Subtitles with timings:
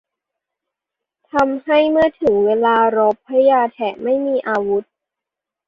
[1.31, 4.83] ทำให้เมื่อถึงเวลารบ พญาแถนไม่มีอาวุธ